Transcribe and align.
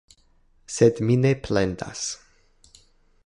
Sed 0.75 1.01
mi 1.09 1.17
ne 1.25 1.33
plendas. 1.49 2.05